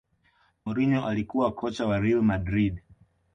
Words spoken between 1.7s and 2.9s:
wa real madrid